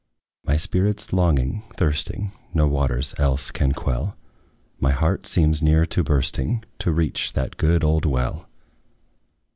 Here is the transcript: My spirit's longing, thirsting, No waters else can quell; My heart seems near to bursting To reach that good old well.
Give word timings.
My 0.43 0.57
spirit's 0.57 1.13
longing, 1.13 1.61
thirsting, 1.77 2.31
No 2.55 2.65
waters 2.65 3.13
else 3.19 3.51
can 3.51 3.71
quell; 3.73 4.17
My 4.79 4.89
heart 4.89 5.27
seems 5.27 5.61
near 5.61 5.85
to 5.85 6.03
bursting 6.03 6.63
To 6.79 6.91
reach 6.91 7.33
that 7.33 7.55
good 7.55 7.83
old 7.83 8.05
well. 8.05 8.49